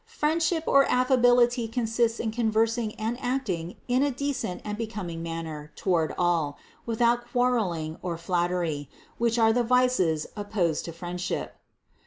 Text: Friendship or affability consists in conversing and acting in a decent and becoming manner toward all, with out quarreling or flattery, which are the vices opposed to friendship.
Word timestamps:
Friendship 0.09 0.63
or 0.65 0.85
affability 0.89 1.67
consists 1.67 2.19
in 2.19 2.31
conversing 2.31 2.95
and 2.95 3.19
acting 3.21 3.75
in 3.87 4.01
a 4.01 4.09
decent 4.09 4.63
and 4.65 4.75
becoming 4.75 5.21
manner 5.21 5.71
toward 5.75 6.11
all, 6.17 6.57
with 6.87 7.03
out 7.03 7.27
quarreling 7.31 7.99
or 8.01 8.17
flattery, 8.17 8.89
which 9.19 9.37
are 9.37 9.53
the 9.53 9.61
vices 9.61 10.25
opposed 10.35 10.85
to 10.85 10.91
friendship. 10.91 11.53